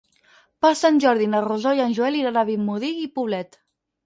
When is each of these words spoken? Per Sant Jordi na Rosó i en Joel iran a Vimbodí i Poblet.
Per 0.65 0.71
Sant 0.79 0.97
Jordi 1.03 1.27
na 1.33 1.41
Rosó 1.47 1.75
i 1.81 1.83
en 1.85 1.93
Joel 1.99 2.19
iran 2.23 2.41
a 2.43 2.45
Vimbodí 2.49 2.91
i 3.05 3.07
Poblet. 3.19 3.63